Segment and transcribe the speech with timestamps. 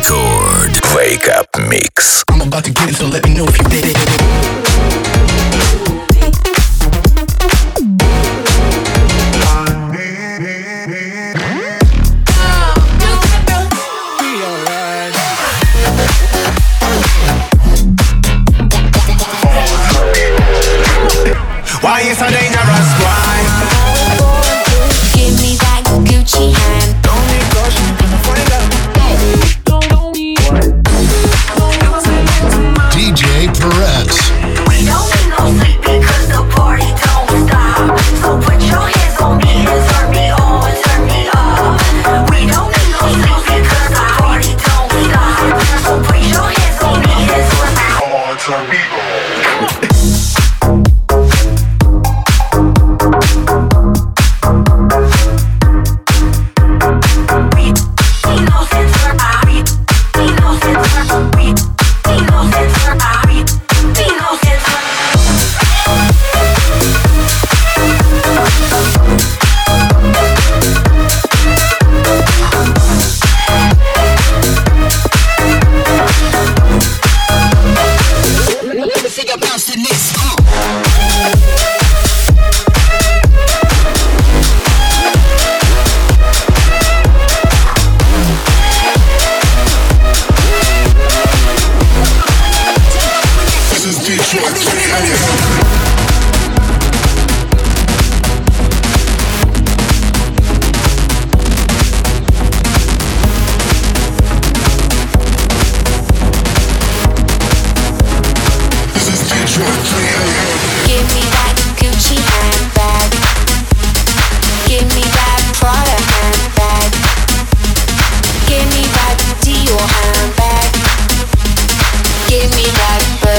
[0.00, 0.80] Record.
[0.96, 2.24] Wake Up Mix.
[2.30, 4.69] I'm about to get it, so let me know if you did it.
[48.50, 49.89] sonido.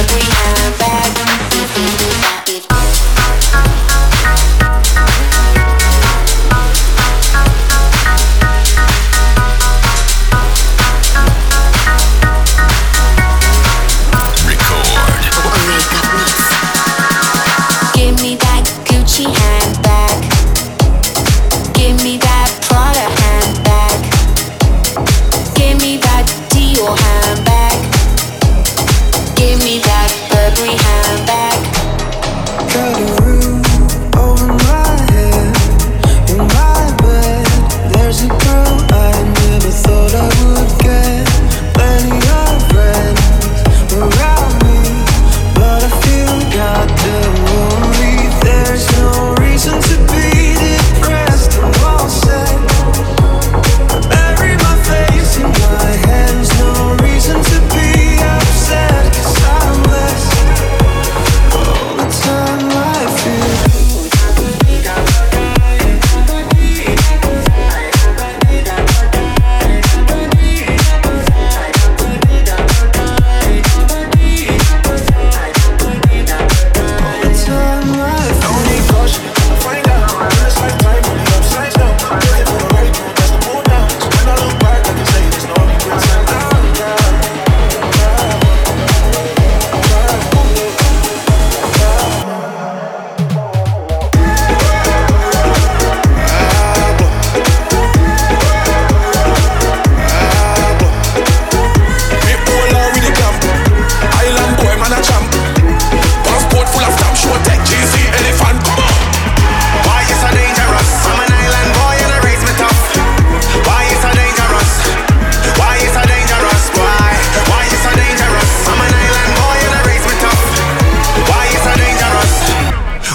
[0.10, 1.01] we have.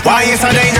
[0.07, 0.76] Why is a danger?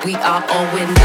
[0.00, 0.97] Just a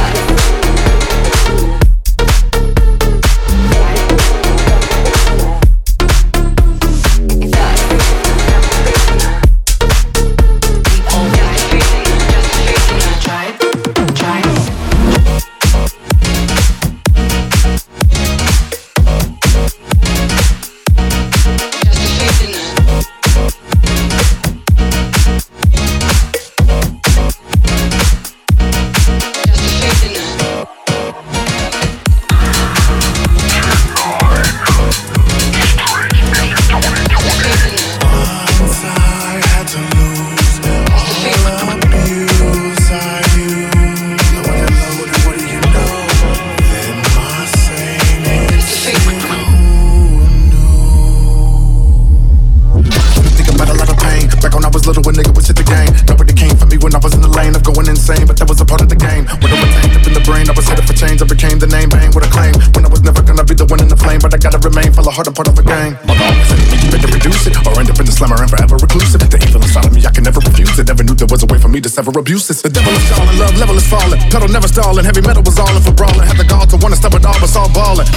[60.50, 61.22] I was headed for change.
[61.22, 62.54] I became the name, bang with a claim.
[62.76, 64.92] When I was never gonna be the one in the flame, but I gotta remain.
[64.92, 65.96] Fell a harder part of a gang.
[66.04, 68.76] My dog said, you better reduce it, or end up in the slammer and forever
[68.76, 69.24] reclusive.
[69.24, 70.88] The evil inside of me, I can never refuse it.
[70.88, 72.62] Never knew there was a way for me to sever abuses.
[72.62, 74.20] The devil is calling, love level is falling.
[74.30, 76.28] Pedal never stalling, heavy metal was all in for brawling.
[76.28, 78.08] Had the gall to wanna step it all, but saw balling.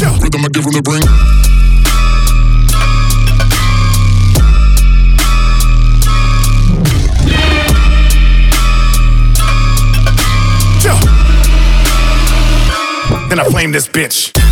[0.00, 1.04] Yeah, rhythm I give him the bring.
[13.62, 14.51] Flame this bitch.